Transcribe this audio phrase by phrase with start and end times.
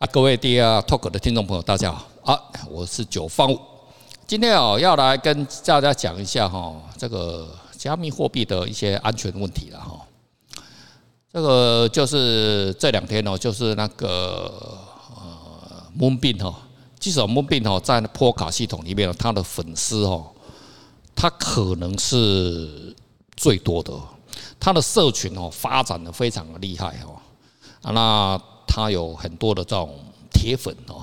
[0.00, 2.40] 啊，各位 Dear Talk 的听众朋友，大家好啊，
[2.70, 3.54] 我是九方。
[4.26, 7.46] 今天啊，要来跟大家讲一下哈，这个
[7.76, 10.00] 加密货币的一些安全问题了哈。
[11.30, 14.78] 这个就是这两天哦，就是那个
[15.16, 16.58] 呃 Moon 币哈，
[16.98, 20.30] 其实 Moonbeam 哈，在波卡系统里面，它的粉丝哦，
[21.14, 22.96] 它可能是
[23.36, 23.92] 最多的，
[24.58, 27.20] 它的社群哦，发展的非常的厉害哦，
[27.82, 28.42] 啊那。
[28.72, 29.90] 他有很多的这种
[30.32, 31.02] 铁粉哦，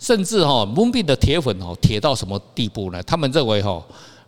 [0.00, 3.00] 甚至哈 Moonbeam 的铁粉哦，铁到什么地步呢？
[3.04, 3.80] 他们认为哈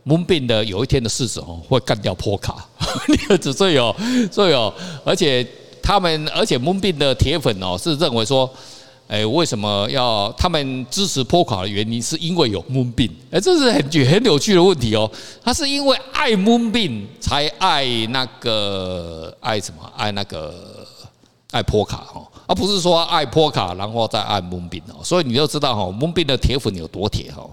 [0.06, 2.64] Moonbeam 的有一天的市值哦会干掉波卡，
[3.52, 3.94] 所以哦，
[4.30, 4.72] 所以哦，
[5.04, 5.44] 而且
[5.82, 8.48] 他们，而且 Moonbeam 的铁粉哦是认为说，
[9.08, 15.10] 哎，为什么要他们支持波卡的原因是因为有 Moonbeam，哎，这是很很有趣的问题哦。
[15.42, 19.90] 他是因为爱 Moonbeam 才爱那个爱什么？
[19.96, 20.86] 爱那个
[21.50, 22.27] 爱波卡哈。
[22.48, 27.46] 而不是说爱波卡，然后再爱 Moonbeam 哦，所以你就知道哈，moon 冰的铁粉有多铁哈。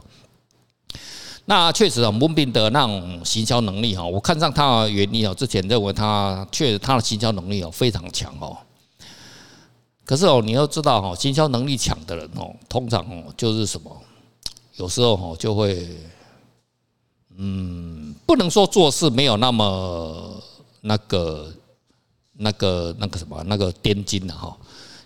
[1.43, 8.57] 那确实啊，Moonbeam 的那种行销能力哈，我看上他的原因哦，之前认为他确实他的行销能力哦非常强哦。
[10.05, 13.91] 可是哦，你要知道哈，行销能力强的人哦，通常哦就是什么，
[14.77, 15.85] 有时候哦就会，
[17.37, 20.41] 嗯，不能说做事没有那么
[20.79, 21.51] 那个。
[22.37, 24.55] 那个那个什么那个颠金的哈，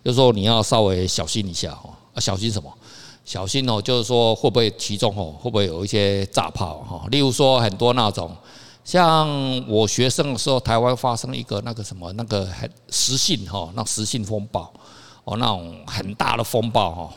[0.03, 2.71] 就是说你要稍微小心一下哈，啊小心什么？
[3.25, 7.07] 小心哦，就是说会不会其中哦会不会有一些炸炮哈？
[7.11, 8.35] 例如说很多那种，
[8.83, 9.29] 像
[9.67, 14.73] 我学生的时候，台湾发生一个那个什么那个很实信哈，那实信风暴
[15.25, 17.13] 哦，那种很大的风暴哈，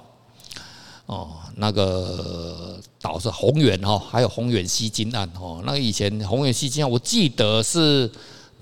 [1.06, 8.10] 哦那个导致宏远哈，还有鸿源吸金案哦，那个以前鸿源吸金案，我记得是。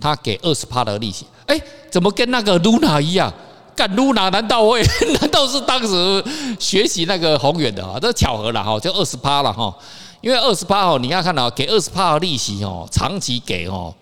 [0.01, 3.33] 他给二十趴的利息，哎，怎么跟那个 Luna 一样？
[3.77, 4.83] 干 Luna 难道会？
[5.21, 6.25] 难道是当时
[6.59, 7.99] 学习那个宏远的啊？
[8.01, 9.75] 这巧合了哈，就二十趴了哈。
[10.21, 13.95] 因为二十趴哦，你要看到给二十趴的利息哦，长期给哦，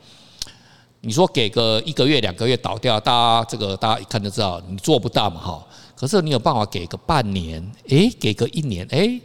[1.03, 5.65] 你说给个一个月两个月倒掉，大家这个大家一看就知道你做不到嘛哈。
[5.94, 9.21] 可是你有办法给个半年，哎，给个一年，哎，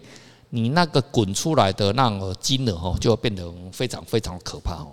[0.49, 4.91] 你那个滚出来的那个金额哦，就会变得非常非常可怕哦。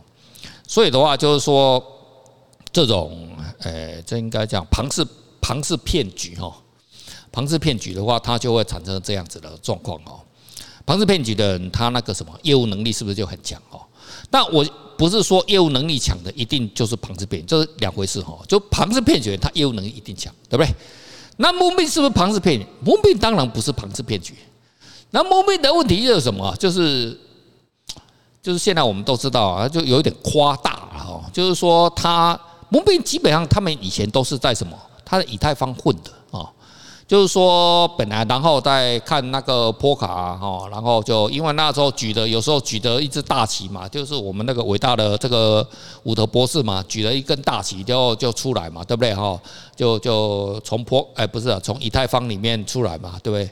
[0.71, 1.85] 所以的话，就是说，
[2.73, 3.29] 这种，
[3.63, 5.05] 诶，这应该讲庞氏
[5.41, 6.57] 庞氏骗局哈，
[7.33, 10.21] 庞氏骗局的话，它就会产生这样子的状况哦。
[10.87, 13.81] 庞氏骗局的人，他那个什么业务能力是不是就很强哦？
[14.31, 14.65] 但我
[14.97, 18.39] 不是说业务能力强的一定就是庞氏骗，这是两回事哈。
[18.47, 20.73] 就庞氏骗局，他业务能力一定强，对不对？
[21.39, 24.37] 那 Moonbeam 是不是庞氏骗局？Moonbeam 当然不是庞氏骗局。
[25.11, 26.55] 那 Moonbeam 的问题就是什么？
[26.61, 27.19] 就是。
[28.43, 31.23] 就是现在我们都知道啊，就有一点夸大了哈。
[31.33, 34.77] 就是说，他蒙面基本上他们以前都是在什么？
[35.05, 36.49] 他的以太坊混的啊。
[37.07, 45.67] 就是说，本来然后再看那个波卡哈，然后就因为那时候举的有时候举的一只大旗嘛，就是我们那个伟大的这个
[46.05, 49.37] 伍德博士嘛，举了一根大旗就就出来嘛，对不对哈？
[49.75, 53.45] 就就从波哎不是从以太坊里面出来嘛，对不对？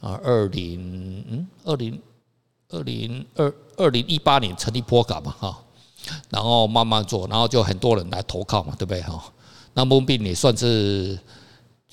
[0.00, 1.98] 啊，二零嗯二零。
[2.70, 5.58] 二零二二零一八年成立波卡嘛哈，
[6.30, 9.22] 然后慢慢做，然后就很多人来投靠嘛，对不对哈？
[9.74, 11.18] 那 Moonbeam 也算是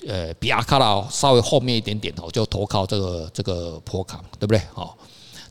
[0.06, 4.60] 呃比阿卡拉稍微后面一点点哦，就投靠这个这个波卡，对不对？
[4.74, 4.92] 哦，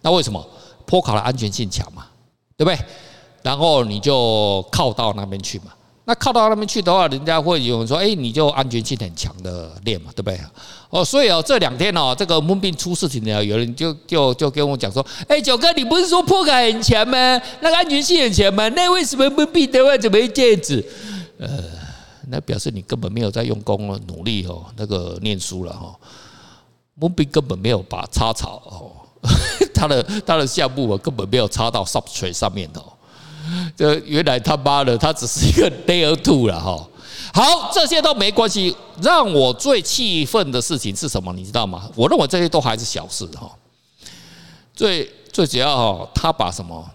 [0.01, 0.45] 那为什么
[0.85, 2.07] 波卡的安全性强嘛，
[2.55, 2.79] 对不对？
[3.41, 5.73] 然后你就靠到那边去嘛。
[6.07, 10.39] 那靠到那边去的话，人家会有人说：“哎，你就安全性很强的练嘛，对不对？”
[10.91, 17.17] 哦，所以哦，这两天哦，这个 Moonbeam 出事情呢，有人就就就跟我讲说：“哎，九哥，你不是说波卡很强吗？
[17.59, 18.69] 那个安全性很强吗？
[18.69, 20.85] 那为什么 Moonbeam 的话怎么会这样子？”
[21.39, 21.47] 呃，
[22.29, 25.95] 那表示你根本没有在用功哦努力哦，那个念书了哈。
[26.99, 28.91] Moonbeam 根本没有把插槽哦，
[29.73, 32.81] 他的他的项目根本没有插到 Substrate 上面的。
[33.75, 36.87] 这原来他妈的，他只是一个 Layer Two 了哈。
[37.33, 38.75] 好，这些都没关系。
[39.01, 41.33] 让我最气愤的事情是什么？
[41.33, 41.89] 你知道吗？
[41.95, 43.51] 我认为这些都还是小事哈。
[44.73, 46.89] 最最主要哈，他把什么？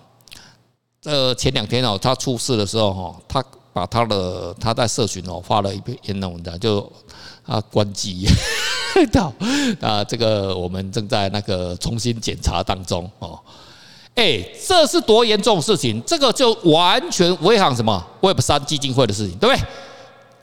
[1.02, 6.90] 这前两天哦，他出事的时候哈，他把他的他在社群哦发了一篇言论文章，就
[7.44, 8.26] 啊关机
[9.12, 9.32] 到
[9.80, 13.38] 啊，这个我们正在那个重新检查当中哦。
[14.14, 16.02] 哎，这是多严重的事情！
[16.06, 19.64] 这个就完全违反什么 Web 三基金会的事情，对不对？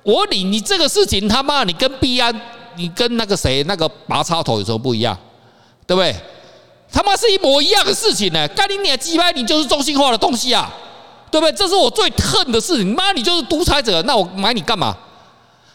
[0.04, 2.34] 我你你这个事情他妈，你跟币安，
[2.76, 5.16] 你跟那个谁那个拔插头有什么不一样？
[5.86, 6.16] 对不对？
[6.92, 8.48] 他妈是一模一样的事情呢！
[8.50, 10.74] 干你娘鸡巴，你就是中心化的东西啊，
[11.30, 11.52] 对不对？
[11.54, 12.96] 这是我最恨的事情。
[12.96, 14.98] 妈，你就是独裁者，那我买你干嘛？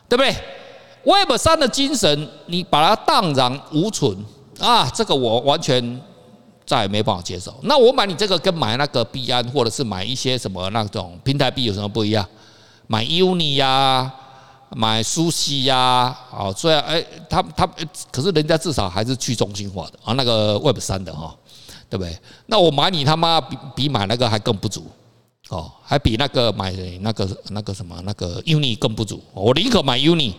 [0.08, 0.34] 对不对
[1.04, 4.16] ？Web 三的精神，你把它荡然无存
[4.58, 4.90] 啊！
[4.94, 6.00] 这个我完全
[6.66, 7.54] 再也没办法接受。
[7.62, 12.26] 那我买你这个跟买那个币安，或者是买一些什么那种平台币有什么不一样？
[12.86, 14.12] 买 Uni 呀，
[14.70, 17.68] 买苏西呀，哦，虽然哎，他他
[18.10, 21.34] 可是人家至少还是去中心化的啊，那个 Web 三的哈，
[21.88, 22.18] 对不对？
[22.46, 24.86] 那我买你他妈比比买那个还更不足
[25.48, 29.22] 哦，还比那个买那个那个什么那个 Uni 更不足。
[29.34, 30.34] 我宁可买 Uni。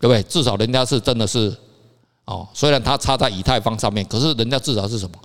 [0.00, 0.20] 对不对？
[0.24, 1.56] 至少人家是真的是
[2.24, 5.16] 哦，虽然它插在以太坊上面，可是人家至少是什么？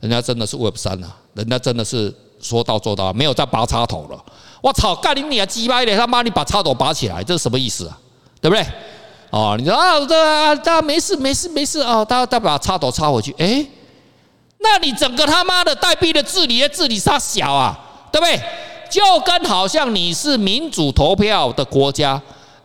[0.00, 4.24] 人家真的是 Web 三啊，人家真的是说到做到，没有再拔插头了。
[4.60, 7.98] 我操，干你你啊鸡巴的，他妈你把插头拔起来，这是什么意思啊？
[8.40, 8.66] 对不对？
[9.30, 13.32] 哦，你说啊，这啊，大家没事没事没事啊，大家再把插头插回去。
[13.38, 13.64] 哎，
[14.58, 17.78] 那你整个他妈的代币的治理的治理杀小啊，
[18.10, 18.40] 对不对？
[18.90, 22.20] 就跟好像你是民主投票的国家。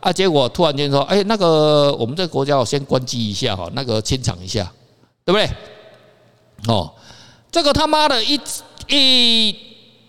[0.06, 0.12] 啊！
[0.12, 4.70] 结果突然间说：“哎，那个我们这个国家，我先关机一下哈，那个清场一下，
[5.24, 5.50] 对不对？
[6.72, 6.88] 哦，
[7.50, 8.40] 这个他妈的一
[8.86, 9.56] 一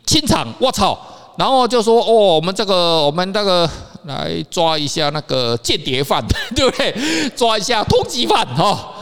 [0.06, 0.96] 清场，我操！
[1.36, 3.68] 然后就说：哦，我们这个我们那个
[4.04, 6.24] 来抓一下那个间谍犯，
[6.56, 6.94] 对不对？
[7.36, 8.94] 抓一下通缉犯哈。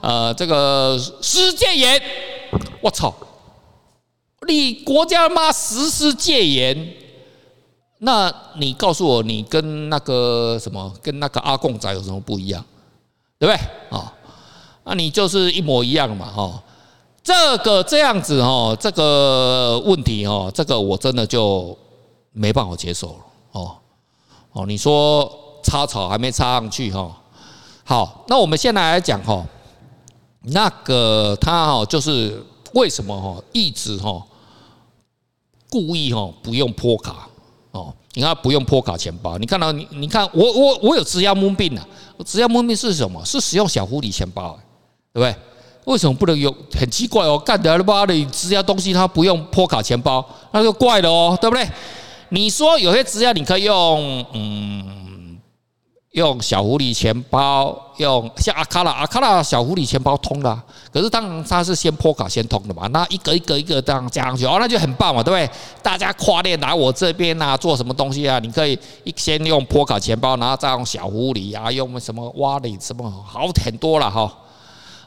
[0.00, 2.02] 呃，这个施戒严，
[2.80, 3.14] 我操！
[4.48, 6.94] 你国家妈实施戒严。”
[8.04, 12.64] 那你告诉我，你跟那个什么，跟那个阿贡仔有什么不一样，
[13.38, 13.96] 对不对？
[13.96, 14.12] 啊，
[14.82, 16.60] 那你就是一模一样嘛，哈。
[17.22, 21.78] 这个这样子哦，这个问题哦，这个我真的就
[22.32, 23.18] 没办法接受了，
[23.52, 23.76] 哦
[24.50, 24.66] 哦。
[24.66, 25.32] 你说
[25.62, 27.16] 插草还没插上去哈，
[27.84, 29.46] 好，那我们现在来讲哈，
[30.40, 32.44] 那个他哈就是
[32.74, 34.20] 为什么哈一直哈
[35.70, 37.28] 故意哈不用破卡。
[37.72, 41.86] 哦，你看不用破卡钱包，你看到你你看我我我有质押 Moonbeam 啊，
[42.24, 43.24] 质押 Moonbeam 是什么？
[43.24, 44.58] 是使用小狐狸钱包，
[45.12, 45.34] 对不对？
[45.84, 46.54] 为什么不能用？
[46.78, 51.68] 很奇怪哦，干的他妈的质押东西他不用破卡钱包，那就怪了哦，对不对？
[52.28, 55.01] 你说有些质押你可以用，嗯。
[56.12, 60.62] 用小狐狸钱包，用像阿卡拉阿卡拉小狐狸钱包通的，
[60.92, 65.50] 可是当然它是先波卡先通的嘛，那一个一个一个这样加上去，哦，那就很棒嘛，对不对？
[65.82, 68.38] 大家跨链来我这边啊，做什么东西啊？
[68.40, 74.30] 你可以一先用波卡钱包，然后再用小狐狸啊，用什么 Wallet 什么好很多了哈。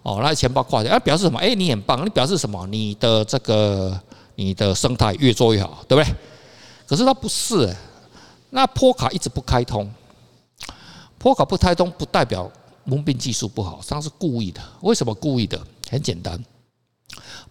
[0.01, 1.37] 哦，那钱包跨起来，表示什么？
[1.37, 2.65] 哎，你很棒，你表示什么？
[2.65, 3.95] 你的这个
[4.33, 6.15] 你的生态越做越好，对不对？
[6.87, 7.75] 可是它不是，
[8.49, 9.87] 那波卡一直不开通。
[11.25, 12.47] 破卡不开通不代表
[12.83, 14.61] 蒙病技术不好，他是故意的。
[14.81, 15.59] 为什么故意的？
[15.89, 16.39] 很简单，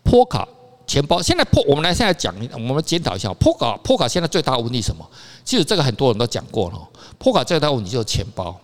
[0.05, 0.47] 破卡
[0.87, 3.77] 钱包现在破，我们来现在讲，我们检讨一下破卡。
[3.79, 5.05] 破卡现在最大的问题是什么？
[5.45, 6.89] 其实这个很多人都讲过了。
[7.19, 8.57] 破卡最大的问题就是钱包，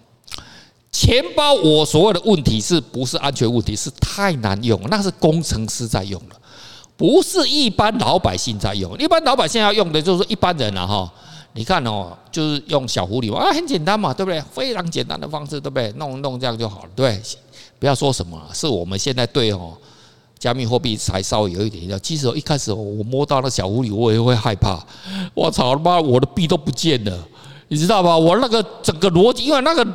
[0.92, 3.74] 钱包我所谓的问题是不是安全问题？
[3.74, 6.36] 是太难用，那是工程师在用的，
[6.96, 8.96] 不是一般老百姓在用。
[8.96, 11.12] 一般老百姓要用的就是一般人了哈。
[11.52, 14.41] 你看哦，就是用小狐狸啊，很简单嘛，对不对？
[14.52, 15.91] 非常简单的方式，对不对？
[15.97, 17.20] 弄弄这样就好了，对。
[17.81, 19.73] 不要说什么，是我们现在对哦，
[20.38, 21.99] 加密货币才稍微有一点要。
[21.99, 24.79] 其实一开始我摸到那小狐狸，我也会害怕。
[25.32, 27.19] 我操他妈，我的币都不见了，
[27.69, 28.16] 你知道吧？
[28.16, 29.87] 我那个整个逻辑，因为那个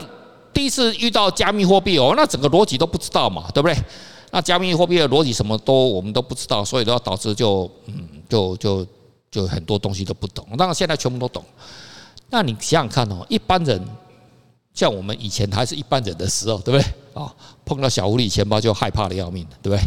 [0.51, 3.77] 第一次遇到加密货币哦，那整个逻辑都不知道嘛，对不对？
[4.31, 7.95] 那加密货币的逻辑什么都我们都不知道，所以都要导致就嗯
[8.27, 8.85] 就就。
[9.35, 11.43] 就很多东西都不懂，当然现在全部都懂。
[12.29, 13.85] 那你想想看哦，一般人
[14.73, 17.21] 像我们以前还是一般人的时候，对不对？
[17.21, 19.79] 啊，碰到小狐狸钱包就害怕的要命，对不对？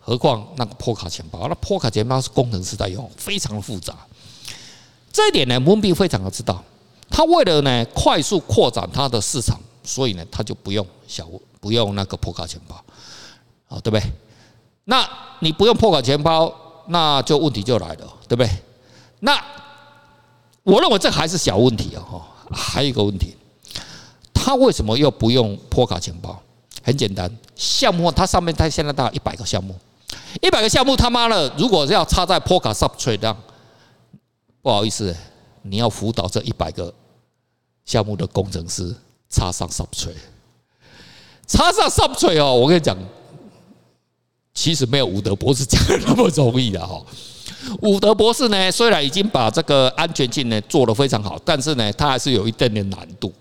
[0.00, 3.94] 何况那个破卡钱包，那破卡钱包是工程师在用，非常复杂。
[5.12, 6.60] 这一点呢，Moonbeam 非常的知道。
[7.08, 11.28] 他为了呢快速扩展他的市场，所以呢他就不用小
[11.60, 12.74] 不用那个破卡钱包，
[13.68, 14.02] 啊，对不对？
[14.86, 16.52] 那你不用破卡钱包，
[16.88, 18.50] 那就问题就来了，对不对？
[19.20, 19.42] 那
[20.62, 22.22] 我认为这还是小问题哦。
[22.52, 23.36] 还有一个问题，
[24.34, 26.42] 他为什么又不用破卡钱包？
[26.82, 29.78] 很简单，项目它上面它现在大概一百个项目，
[30.42, 33.36] 一百个项目他妈的，如果要插在破卡 subtract，
[34.62, 35.14] 不好意思，
[35.62, 36.92] 你要辅导这一百个
[37.84, 38.96] 项目的工程师
[39.28, 40.16] 插上 subtract，
[41.46, 42.96] 插上 subtract 哦，我跟你讲，
[44.54, 47.00] 其实没有伍德博士讲的那么容易的哈。
[47.82, 53.32] 伍德博士呢，虽然已经把这个安全性呢做得非常好，但是呢，他还是有一定的难度，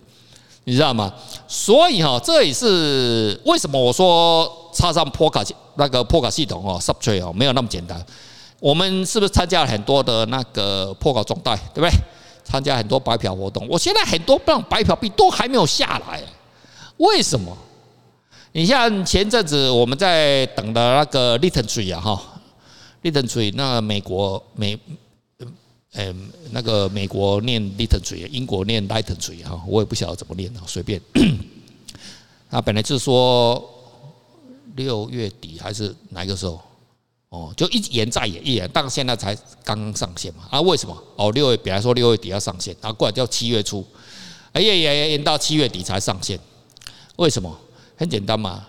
[0.65, 1.13] 你知道吗？
[1.47, 5.43] 所以哈，这也是为什么我说插上破卡
[5.75, 8.03] 那个破卡系统哦，Substrate 哦，没有那么简单。
[8.59, 11.91] 我们是不是参加了很多的那个破卡装袋，对不对？
[12.43, 16.19] 参加很多白嫖活动，我现在很多那种白嫖币都还没有下来，
[16.97, 17.55] 为什么？
[18.51, 22.21] 你像前阵子我们在等的那个 litentry 啊，哈
[23.03, 24.77] ，LittenTree 那美国美，
[25.93, 31.01] 嗯，那个美国念 LittenTree，英国念 LittenTree 哈，我也不晓得怎么念啊，随便。
[32.49, 33.63] 他 本来就是说
[34.75, 36.61] 六月底还是哪个时候？
[37.29, 40.47] 哦，就一延再延，一延，但现在才刚刚上线嘛。
[40.49, 41.03] 啊，为什么？
[41.15, 43.85] 哦，六月本来说六月底要上线，然后过来叫七月初，
[44.51, 46.39] 哎呀呀，延到七月底才上线，
[47.17, 47.55] 为什么？
[47.95, 48.65] 很简单嘛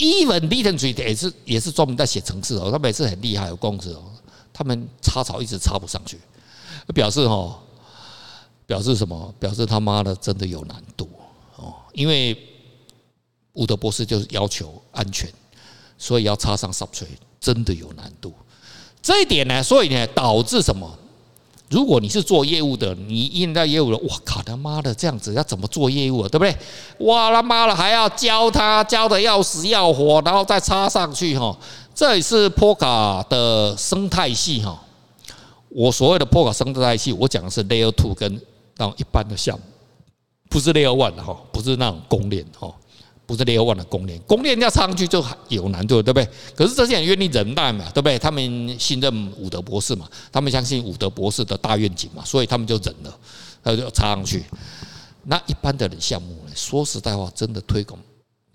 [0.00, 4.02] ，Even LittenTree 也是也是专门在写程式哦，他们也是很厉害有公司哦，
[4.52, 6.18] 他们插槽一直插不上去，
[6.94, 7.58] 表示哦，
[8.66, 9.34] 表示什么？
[9.38, 11.08] 表示他妈的真的有难度
[11.56, 12.36] 哦，因为
[13.52, 15.32] 伍德博士就是要求安全，
[15.98, 17.16] 所以要插上 s u b t r a t。
[17.40, 18.34] 真的有难度，
[19.00, 20.98] 这一点呢，所以呢，导致什么？
[21.70, 26.28] 如果你是做业务的，你应在业务的，哇靠他妈的，这样子要怎么做业务啊？
[26.28, 26.56] 对不对？
[27.06, 31.56] 哇他妈的，还要教他教的要死要活，然后再插上去哈。
[31.94, 34.82] 这也是波卡的生态系哈。
[35.68, 38.34] 我所谓的波卡生态系，我讲的是 Layer Two 跟
[38.76, 39.62] 那种一般的项目，
[40.48, 42.74] 不是 Layer One 哈，不是那种公链哈。
[43.30, 46.28] 不是 Layer 1的公链，公链要插上去就有难度，对不对？
[46.56, 48.18] 可是这些人愿意忍耐嘛，对不对？
[48.18, 53.18] 他们信任伍德博士嘛，他们相信伍德博士的大愿景嘛，所以他们就忍了，
[53.62, 54.44] 他就插上去。
[55.22, 56.50] 那一般的人项目呢？
[56.56, 58.00] 说实在话，真的推广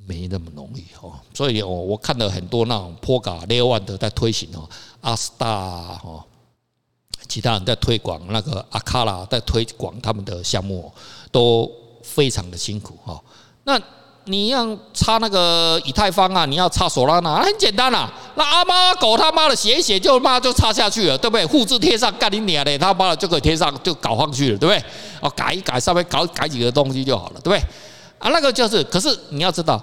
[0.06, 1.14] 没那么容易哦。
[1.34, 5.48] 所以我，我看了很多那种 Polka Layer 1的在推行哦，阿斯达
[6.04, 6.22] 哦，
[7.30, 10.92] 其他人在推广那个阿卡拉在推广他们的项目，
[11.32, 11.72] 都
[12.04, 13.24] 非常的辛苦哈。
[13.64, 13.82] 那
[14.26, 18.12] 你要插那个以太坊啊，你要插索拉纳，很简单啊。
[18.36, 21.46] 那阿猫阿狗他妈的写一写就妈就插下去了，对不对？
[21.48, 24.84] 复制贴上干你娘的，他妈的就可以贴上就搞上去了，对不对？
[25.22, 27.60] 哦，改一改稍微搞改几个东西就好了，对不对？
[28.20, 29.82] 啊，那个就是，可是你要知道。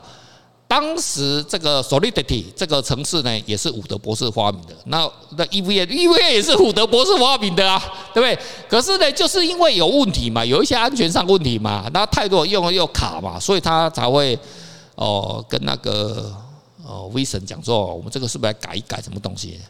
[0.73, 4.75] 当时这个 Solidity 这个城市呢，也是伍德博士发明的。
[4.87, 7.79] 那那 EVM EVM 也是伍德博士发明的啊，
[8.15, 8.39] 对不对？
[8.71, 14.39] 可是呢，就是因为有问题嘛，有一些安全上问题嘛，那太多用了又卡嘛，所以他才会
[14.95, 16.35] 哦跟那个
[16.83, 19.61] 哦 Wilson 讲说，我们这个是不是来改一改什么东西？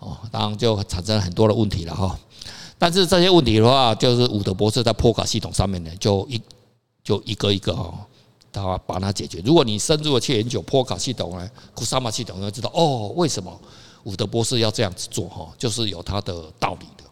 [0.00, 2.14] 哦，当然就产生了很多的问题了哈。
[2.78, 6.38] 但是这些问题的话，就是伍德博士在波卡系统上面呢，就一
[7.02, 7.94] 就一个一个哈。
[8.52, 9.40] 他把它解决。
[9.44, 13.58] 如果你深入的去研究波卡系统呢，Kusama 系统，你会知道哦，为什么
[14.04, 17.04] 伍德博士要这样子做哈，就是有他的道理的。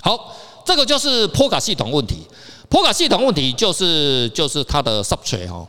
[0.00, 0.32] 好，
[0.64, 2.18] 这个就是波卡系统问题。
[2.68, 5.66] 波卡系统问题就是就是它的 Substrate 哈，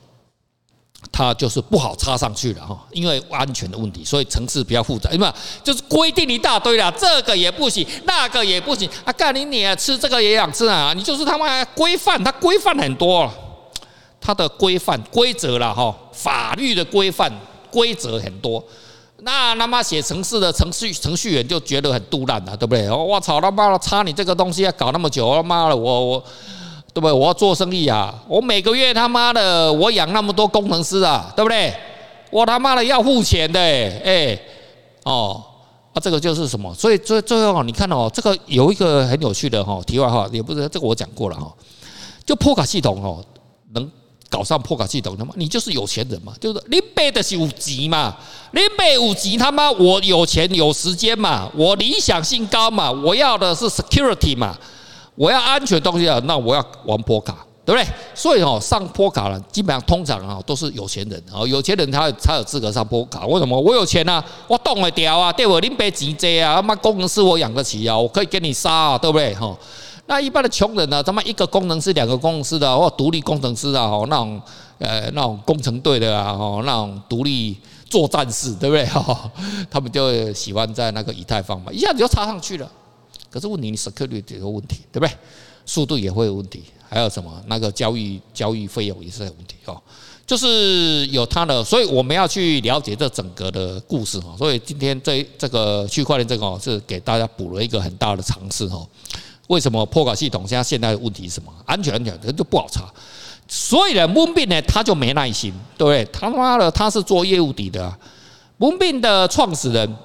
[1.11, 5.33] 它就是不好插上去了哈，因为安全的问题，所以层次比较复杂，对吧？
[5.63, 9.13] 就是规定一大堆了，这个也不行，那个也不行啊！
[9.13, 10.93] 干你你吃这个也想吃啊？
[10.93, 13.31] 你就是他妈规范，它规范很多。
[14.25, 17.32] 它的规范规则了哈，法律的规范
[17.70, 18.63] 规则很多，
[19.22, 22.89] 那他妈写程式的程序程序员就觉得很杜烂了，对不对？
[22.89, 26.20] 我操他妈的，插你这个东西要搞那么久，他妈的，我我
[26.91, 27.12] 对不对？
[27.12, 31.72] 我要做生意啊，我每个月他妈的我养那么多工程师啊，对不对？
[32.32, 34.36] 我他妈的要付钱的，哎，
[35.03, 35.39] 哦，
[35.94, 36.74] 啊，这个就是什么？
[36.74, 41.53] 所以最最后你看哦，这个有一个很有趣的哈，题外话也不是这个我讲过了哈，
[42.25, 43.24] 就破卡系统哦
[43.74, 43.88] 能。
[44.35, 48.13] 早上破卡系统的嘛，你就是有钱人嘛，就是你背的是五级嘛，
[48.51, 54.53] 你背五级他妈我有钱有时间嘛，我理想性高嘛，我要的是 security 嘛，
[55.15, 57.89] 我要安全东西啊，那我要玩破卡，对不对？
[58.13, 63.25] 所以哦，上破卡了，基本上通常啊都是有钱人啊，有钱人他才有资格上破卡。
[63.25, 63.57] 为什么？
[63.57, 65.57] 我有钱啊，我动得掉啊，对不？
[65.61, 69.33] 你背几 J 啊，他妈工程师我养得起啊，我可以给你杀啊，对不对？
[69.35, 69.57] 哈。
[70.07, 71.01] 那一般的穷人呢？
[71.01, 74.41] 他妈一个工程师、两个工程师的，或独立工程师啊，吼那种
[74.77, 77.57] 呃那种工程队的啊，吼那种独立
[77.89, 78.85] 作战士，对不对？
[78.85, 79.31] 哈，
[79.69, 82.71] 他们就喜欢在那个以太坊嘛，一下子就插上去了。
[83.31, 85.12] 可是问题，你 security 有问题，对不对？
[85.65, 87.41] 速度也会有问题，还有什么？
[87.47, 89.81] 那个交易交易费用也是有问题哦。
[90.27, 94.35] 就是有它的，所以我们要去了解这整个的故事哈。
[94.38, 98.83] 所以今天这这个区块链这个是给大家补了一个很大的尝试哈。
[99.47, 101.53] 为什么破卡系统现在现在的问题是什么？
[101.65, 102.91] 安全安全，它就不好查。
[103.47, 106.05] 所以呢蒙币呢，他就没耐心，对不对？
[106.11, 107.95] 他妈的，他是做业务底的。
[108.57, 109.95] 蒙币的创始人，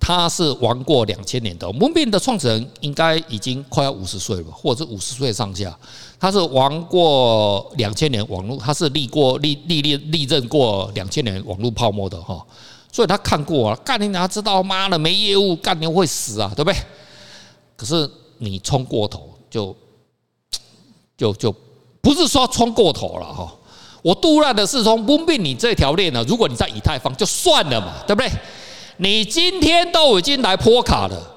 [0.00, 1.66] 他是玩过两千年的。
[1.68, 5.78] Moonbeam 的创始人应该已经快要五十岁了，或者是五十岁上下。
[6.18, 12.42] 他是玩过两千年网络，他是历过历历历历任过两千年网络泡沫的哈。
[12.90, 14.62] 所以他看过啊，干你哪知道？
[14.62, 16.80] 妈的，没业务，干你会死啊，对不对？
[17.76, 18.10] 可是。
[18.44, 19.74] 你冲过头就
[21.16, 21.54] 就就
[22.00, 23.54] 不是说冲过头了哈，
[24.02, 28.28] 我杜乱的是从蒙病你这条链呢，如果你在以太坊就算了嘛，对不对？
[28.96, 31.34] 你今天都已经来波卡了，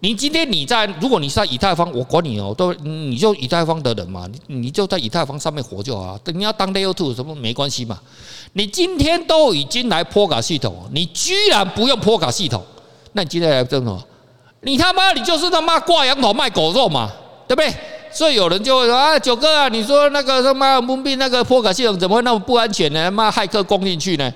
[0.00, 6.16] 你今天你在，如果你是在以太坊，我管你哦，都你就以太坊的人嘛，你你就在以太坊上面活就好。
[6.18, 8.00] 等你要当 Layer Two 什么没关系嘛。
[8.54, 12.64] 你今天都已经来波卡系统，你居然不用波卡系统，
[13.12, 14.02] 那你今天来干什么？
[14.62, 17.10] 你他妈你就是他妈挂羊头卖狗肉嘛，
[17.48, 17.74] 对不对？
[18.12, 23.10] 所以有人就会说啊，九哥啊，你说那个他妈蒙币那个波卡系统怎么会那么不安全呢？
[23.10, 24.32] 妈骇客攻进去呢？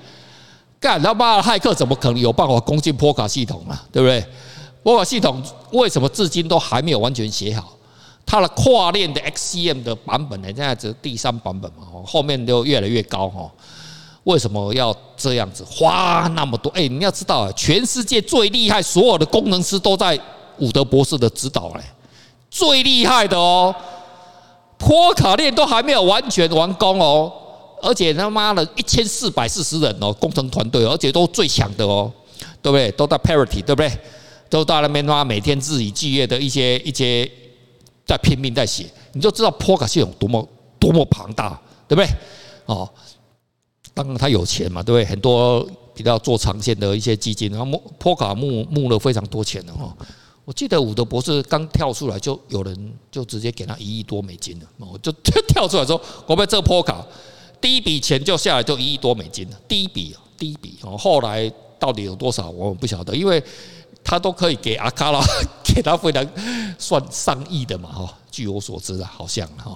[0.79, 3.79] 干他妈的骇客怎么可能有办法攻进波卡系统嘛？
[3.91, 4.25] 对不对？
[4.81, 7.73] 波卡系统为什么至今都还没有完全写好？
[8.25, 10.47] 它的跨链的 XCM 的版本呢？
[10.47, 13.51] 现在只是第三版本嘛，后面就越来越高哈。
[14.25, 16.69] 为什么要这样子花那么多？
[16.73, 20.19] 哎，你要知道啊，全世界最厉害，所有的工程师都在
[20.59, 21.83] 伍德博士的指导嘞。
[22.51, 23.73] 最厉害的哦，
[24.77, 27.31] 波卡链都还没有完全完工哦，
[27.81, 32.11] 而且他妈的一千四百四十人哦，工程团队，而且都最强的哦，
[32.61, 32.91] 对不对？
[32.91, 33.91] 都在 Parity，对不对？
[34.49, 37.29] 都在那边妈每天日以继夜的一些一些
[38.05, 40.47] 在拼命在写，你就知道波卡系统多么
[40.79, 42.07] 多么庞大，对不对？
[42.65, 42.89] 哦，
[43.95, 45.05] 当然他有钱嘛，对不对？
[45.09, 49.91] 很多比较做长线的一些基金，然后波卡募募了非常多钱的哈。
[50.43, 54.65] 我记得伍德博士刚跳出来，就有人就直接给他一亿多美金了。
[54.77, 55.11] 我 就
[55.47, 57.03] 跳出来说：“我们这波卡
[57.59, 60.95] 第一笔钱就下来就一亿多美金了，第一笔第一笔哦。
[60.95, 63.41] 后来到底有多少，我们不晓得，因为
[64.03, 65.19] 他都可以给阿卡拉
[65.63, 66.23] 给他非常
[66.77, 68.13] 算上亿的嘛哈。
[68.29, 69.75] 据我所知的，好像哈，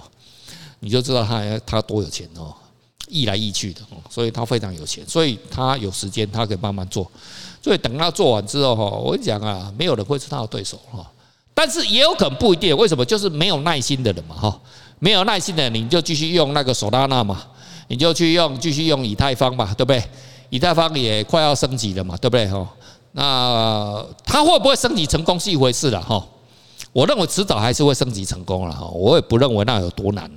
[0.78, 2.54] 你就知道他他多有钱哦，
[3.10, 7.10] 亿来亿去的，所以他非常有钱，所以他有时间，他可以慢慢做。”
[7.62, 11.04] 所以等他做完之后哈，我跟你讲啊，没有人会是他的对手哈。
[11.52, 13.04] 但是也有可能不一定，为什么？
[13.04, 14.60] 就是没有耐心的人嘛哈。
[14.98, 17.42] 没有耐心的人，你就继续用那个索拉纳嘛，
[17.88, 20.02] 你就去用继续用以太坊嘛，对不对？
[20.48, 22.66] 以太坊也快要升级了嘛，对不对哈？
[23.12, 26.26] 那他会不会升级成功是一回事了哈。
[26.92, 30.28] 我认为迟早还是会升级成功了哈，我也不认为那有多难，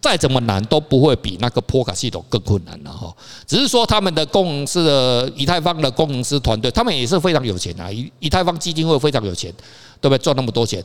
[0.00, 3.12] 再怎么难都不会比那个波卡系统更困难了哈。
[3.44, 9.52] 只是说他们的工程师的以太坊的工程师团队，他们也是非常有钱啊，以以太坊基金会非常有钱，
[10.00, 10.18] 对不对？
[10.22, 10.80] 赚那么多钱，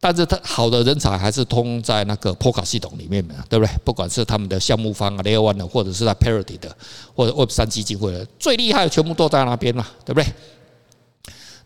[0.00, 3.72] 但是他好的人才还是通在那个波卡系统里面的，对不对？
[3.84, 6.76] 不管是他们的项目方啊，Layer One 的，或者是在 Parity 的，
[7.14, 10.26] 或者 Web 三基金会的，最厉害的全部都在那边嘛，对不对？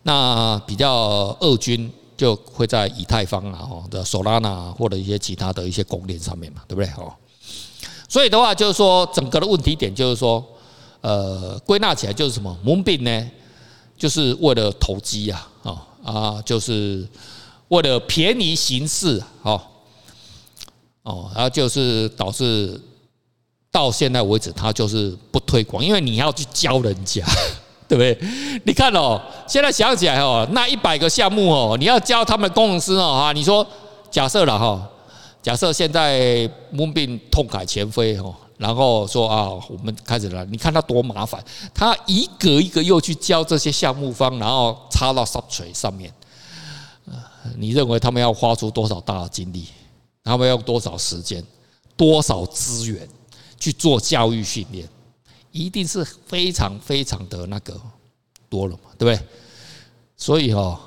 [0.02, 1.90] 那比较二军。
[2.18, 6.90] 就会在以太坊啊，的 Solana 或者一些其他的一些公链上面嘛，对不对？
[7.02, 7.14] 哦，
[8.08, 10.44] 所以的话就是说，整个的问题点就是说，
[11.00, 12.58] 呃，归纳起来就是什么？
[12.64, 13.30] 蒙币呢，
[13.96, 17.06] 就是为了投机啊，啊啊，就是
[17.68, 19.62] 为了便宜行事，哦
[21.04, 22.80] 哦，然后就是导致
[23.70, 27.24] 到现在为止，他就是不推广，因为你要去教人家。
[27.90, 28.60] 对不对？
[28.64, 33.66] 你看哦，现在想起来哦，那一百个项目哦，你要教他们工程师哦哈，你说
[34.10, 34.86] 假设了哈，
[35.42, 46.12] 假设现在蒙币痛改前非哦，然后说啊，我们开始了，你看他多麻烦，他一个一个又去教这些项目方，然后插到 Substrate 上面，
[47.56, 49.66] 你认为他们要花出多少大的精力？
[50.24, 51.42] 他们要多少时间、
[51.96, 53.08] 多少资源
[53.58, 54.86] 去做教育训练？
[55.58, 57.74] 一定是非常非常的那个
[58.48, 59.28] 多了嘛，对不对？
[60.16, 60.78] 所以哈，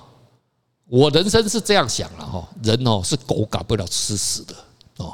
[0.87, 4.55] 我人生是这样想了哈，人哦是狗改不了吃屎的
[4.97, 5.13] 哦，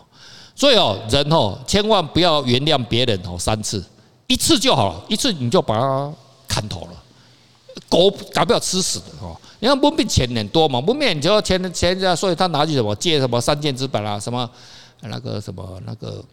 [0.55, 3.83] 所以哦人哦千万不要原谅别人哦三次，
[4.27, 6.13] 一次就好了，一次你就把他
[6.47, 7.03] 砍头了。
[7.89, 14.49] 狗改不了吃屎的哦，你看蒙币钱很多嘛，蒙币你就要钱钱家，所以他拿去什么借什么三件资本啊，什么
[15.01, 16.23] 那个什么那个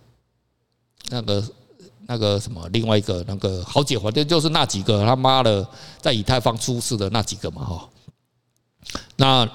[1.09, 1.43] 那个。
[2.07, 5.67] 那个什么，另外一个那个好姐，反正就是那几个他妈的
[6.01, 7.89] 在以太坊出事的那几个嘛哈，
[9.17, 9.49] 那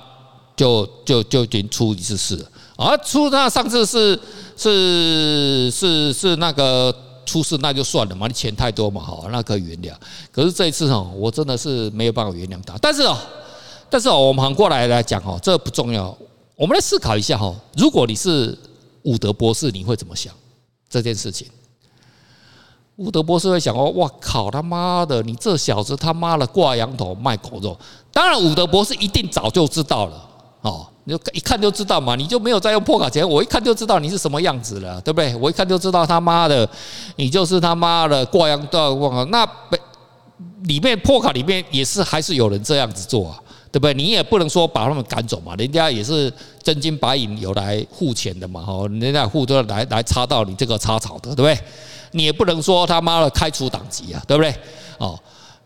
[0.55, 4.19] 就就就已经出一次事了啊，出那上次是
[4.57, 6.93] 是是是那个
[7.25, 9.93] 出事那就算了嘛，你钱太多嘛哈，那可以原谅。
[10.31, 12.75] 可是这一次哈，我真的是没有办法原谅他。
[12.81, 13.17] 但是哦，
[13.89, 16.17] 但是哦，我们反过来来讲哈，这不重要。
[16.55, 18.57] 我们来思考一下哈，如果你是
[19.03, 20.33] 伍德博士，你会怎么想
[20.89, 21.47] 这件事情？
[22.99, 27.77] 伍德博士会想哦，哇靠他妈的，你这小子他妈的挂羊头卖狗肉。
[28.11, 30.29] 当然，伍德博士一定早就知道了
[30.61, 35.33] 哦，你就一看就知道嘛，你就没有在用破卡钱，我一看就知道你是什么样子了，对不对？
[35.37, 36.69] 我一看就知道他妈的，
[37.15, 39.25] 你就是他妈的挂羊头。
[39.29, 39.47] 那
[40.65, 43.39] 里面破卡里面也是还是有人这样子做啊，
[43.71, 43.93] 对不对？
[43.93, 46.31] 你也不能说把他们赶走嘛，人家也是
[46.61, 51.57] 真金白银有来付钱的嘛，哈，人家付都要来来插到你这个插槽的，对不对？
[52.11, 54.53] 你也不能说他妈的开除党籍啊，对不对？
[54.97, 55.17] 哦，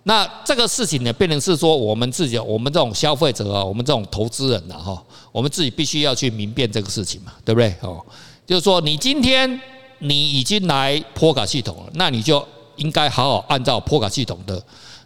[0.03, 7.73] 那这个事情呢，变成是说我们自己，我们这种消费者啊，我们这种投资人呐，哈，我们自己必须要去明辨这个事情嘛，对不对？
[7.81, 8.01] 哦，
[8.45, 9.59] 就是说你今天
[9.99, 14.61] 你已经来波卡系统了，那你就应该好好按照波卡系统的。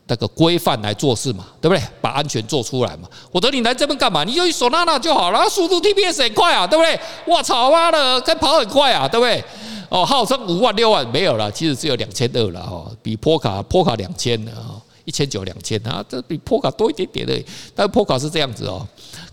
[0.10, 1.84] 那个规范来做事嘛，对不对？
[2.00, 3.10] 把安全做出来嘛。
[3.30, 4.24] 我说你来这边干嘛？
[4.24, 6.98] 你就索纳纳就好了，速度 TPS 很快啊，对不对？
[7.26, 9.44] 我操妈的，该跑很快啊，对不对？
[9.90, 17.44] 哦，号称五万六万没有了，其实只有两千二了哈，比波卡波卡两千的啊，一千九两千啊，这比波卡多一点点的。
[17.74, 18.86] 但是波卡是这样子哦，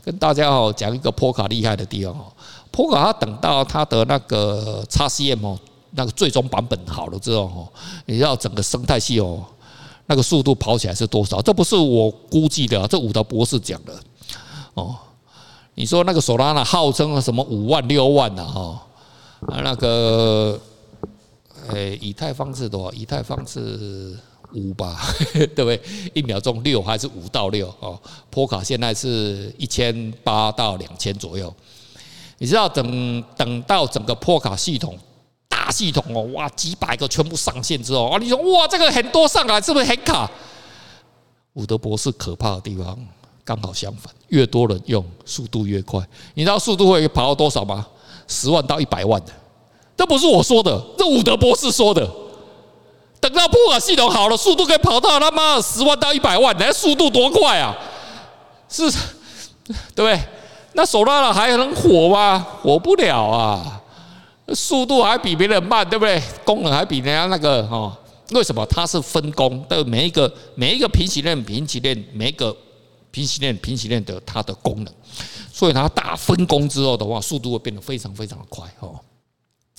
[0.04, 2.26] 跟大家哦讲一个波卡厉害的地方哦。
[2.70, 5.58] 波卡它等到它的那个 XCM 哦，
[5.92, 7.68] 那个最终版本好了之后哦，
[8.06, 9.44] 你知道整个生态系哦。
[10.06, 11.40] 那个速度跑起来是多少？
[11.40, 13.92] 这不是我估计的，这伍德博士讲的
[14.74, 14.94] 哦。
[15.74, 18.44] 你说那个索拉纳号称什么五万六万呢？
[18.46, 18.80] 哈，
[19.48, 20.58] 啊那个，
[21.68, 22.92] 诶，以太坊是多少？
[22.92, 24.16] 以太坊是
[24.54, 25.00] 五吧，
[25.34, 25.80] 对不对？
[26.14, 27.72] 一秒钟六还是五到六？
[27.80, 31.54] 哦，波卡现在是一千八到两千左右。
[32.38, 34.98] 你知道等等到整个波卡系统。
[35.48, 40.30] 大系统哦，哇，几百个全部上线之后啊，你说哇，这个很多上来是不是很卡？
[41.54, 42.98] 伍德博士可怕的地方
[43.44, 46.06] 刚好相反，越多人用，速度越快。
[46.34, 47.86] 你知道速度会跑到多少吗？
[48.26, 49.32] 十万到一百万的，
[49.96, 52.08] 这不是我说的，这伍德博士说的。
[53.20, 57.74] 等到波卡系统好了，速度可以跑到他妈十万到一百万，那速度多快啊？
[58.68, 58.90] 是，
[59.94, 60.20] 对不对？
[60.74, 62.46] 那手拉了还能火吗？
[62.60, 63.80] 火不了啊。
[64.52, 66.22] 速度还比别人慢，对不对？
[66.44, 67.96] 功能还比人家那个哦？
[68.32, 68.66] 为什么？
[68.66, 72.54] 它是分工的，每一个每一个平行链、平行链，每一个
[73.10, 74.92] 平行链、平行链的它的功能，
[75.54, 78.98] 所以它大分工之后的话，速度会变得非常非常的快哦。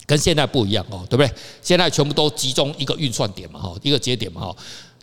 [0.05, 1.29] 跟现在不一样哦，对不对？
[1.61, 4.55] 现在全部都集中一个运算点嘛，哈，一个节点嘛，哈。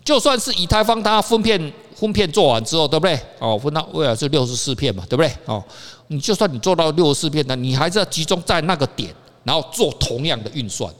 [0.02, 3.20] 就算是以太坊它分片分片做完之后，对不对？
[3.38, 5.30] 哦，分到未来是六十四片嘛，对不对？
[5.44, 5.62] 哦，
[6.06, 9.14] 你就算你做到六十四片，那你还是要集中在那个点。
[9.44, 10.94] 然后做同样的运算，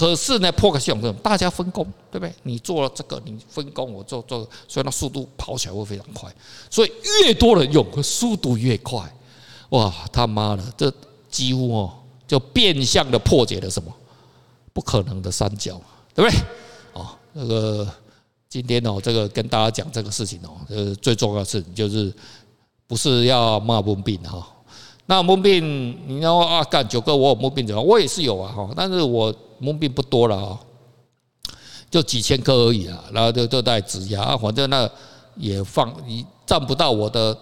[0.00, 2.34] 可是呢，波卡系统这种大家分工，对不对？
[2.44, 6.34] 你做了这个，你分工，我做做，所以那速度跑起来会非常快。
[6.70, 6.92] 所以
[7.26, 9.14] 越多人用，速度越快。
[9.68, 10.90] 哇，他妈的，这
[11.28, 11.92] 几乎哦，
[12.26, 13.94] 就变相的破解了什么
[14.72, 15.78] 不可能的三角，
[16.14, 16.40] 对不对？
[16.94, 17.86] 哦，那个
[18.48, 22.10] 今天哦，这个跟大家讲这个事情哦，呃，最重要的事情就是
[22.86, 24.48] 不是要骂文病哈。
[25.10, 27.82] 那蒙病，你要啊干九哥，我有蒙病怎么？
[27.82, 30.60] 我也是有啊哈，但是我蒙病不多了啊，
[31.90, 34.88] 就几千颗而已啊，然后就就带质押，反正那
[35.34, 37.36] 也放你占不到我的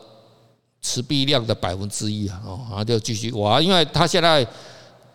[0.80, 4.46] 持币量的百分之一啊，哦，然后就继续玩，因为他现在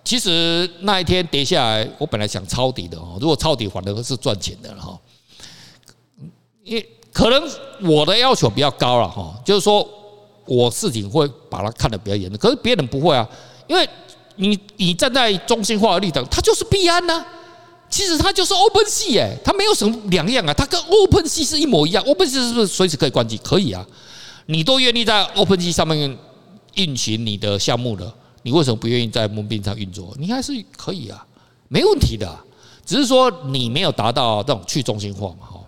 [0.04, 5.00] 其实那一天跌下来，我本来想抄底的哦，如果抄底反而是赚钱的了哈，
[6.64, 7.42] 因可能
[7.92, 9.90] 我的要求比较高了哈，就是说。
[10.46, 13.28] 我事情会把它看得比较严的，可是别人不会啊，
[13.68, 13.88] 因为
[14.36, 17.24] 你你站在中心化的立场，它就是必安呐，
[17.90, 23.38] 其实它就是 Open C 哎，它没有什么两样啊，它跟 Open，C 是一模一样 Open，C 是不是随时可以关机？
[23.38, 23.86] 可以啊，
[24.48, 26.18] 你都愿意在 Open，C 上面
[26.74, 30.14] 运行你的项目了，你为什么不愿意在 Moonbeam 上运作？
[30.20, 31.26] 你还是可以啊，
[31.68, 32.28] 没问题的，
[32.86, 35.60] 只是说你没有达到这种去中心化嘛，哈。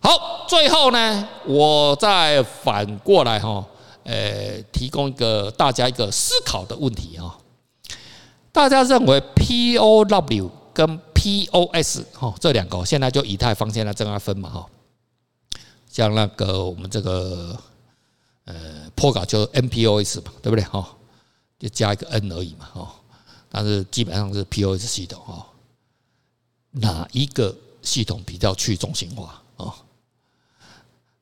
[0.00, 3.64] 好，最后呢，我再反过来哈。
[4.06, 7.36] 呃，提供一个大家一个思考的问题啊，
[8.52, 14.66] 大家认为 POW 跟 POS 哈这两个现在就以太坊现在正在分嘛哈，
[15.88, 17.58] 像那个我们这个
[18.44, 20.88] 呃 Polka 就 MPOS 嘛，对不对哈？
[21.58, 22.94] 就加一个 N 而已嘛哈，
[23.50, 25.44] 但是基本上是 POS 系统哈，
[26.70, 29.74] 哪一个系统比较去中心化啊？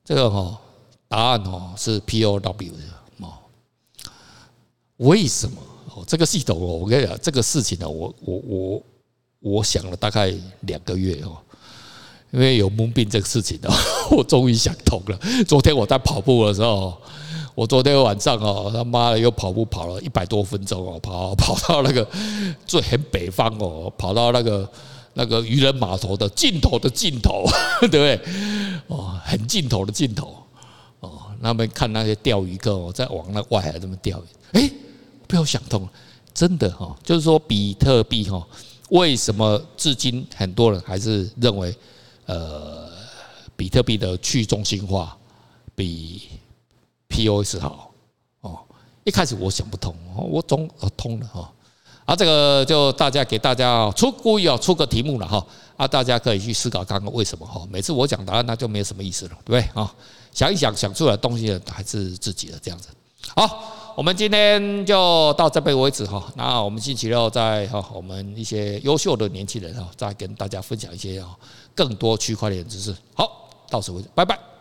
[0.05, 0.61] 这个哈。
[1.15, 2.51] 答案哦是 POW 的
[3.19, 3.31] 哦，
[4.97, 5.55] 为什么
[5.95, 6.03] 哦？
[6.05, 8.83] 这个系统哦，我跟你讲这个事情呢，我我我
[9.39, 11.37] 我想了大概两个月哦，
[12.31, 13.71] 因为有蒙病这个事情哦，
[14.11, 15.17] 我终于想通了。
[15.47, 16.97] 昨天我在跑步的时候，
[17.55, 22.05] 我昨天晚上哦，他妈的又跑步跑了一百多分钟哦，跑 跑到那个
[22.65, 24.69] 最很北方哦，跑到那个
[25.13, 27.45] 那个渔人码头的尽头的尽头，
[27.87, 28.19] 对不对？
[28.87, 30.41] 哦，很尽头的尽头。
[31.45, 34.71] 他们看那些钓鱼客哦，在往那外海这么钓鱼，哎，
[35.27, 35.89] 被我想通了，
[36.33, 38.45] 真的哈，就是说比特币哈，
[38.89, 41.75] 为什么至今很多人还是认为，
[42.25, 42.89] 呃，
[43.55, 45.15] 比特币的去中心化
[45.75, 46.23] 比
[47.09, 47.91] POS 好
[48.41, 48.59] 哦。
[49.03, 51.51] 一开始我想不通，我总通了哈。
[52.05, 55.45] 啊，这个就大家给大家出故意啊出个题目了哈。
[55.77, 57.67] 啊，大家可以去思考看看为什么哈。
[57.69, 59.93] 每次我讲答案那就没有什么意思了，对不对啊？
[60.35, 62.89] 想一想，想出来东西还是自己的这样子。
[63.35, 66.31] 好，我们今天就到这边为止哈。
[66.35, 71.35] 那我们星期六再哈，我们一些优秀的年轻人哈，再跟大家分享一些哈
[71.73, 72.95] 更多区块链知识。
[73.15, 74.54] 好，到此为止，拜拜。